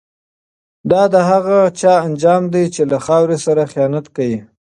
دا 0.91 1.01
د 1.13 1.15
هغه 1.29 1.57
چا 1.79 1.93
انجام 2.07 2.43
دی 2.53 2.63
چي 2.73 2.81
له 2.91 2.97
خاوري 3.05 3.37
سره 3.45 3.69
خیانت 3.73 4.05
کوي. 4.15 4.39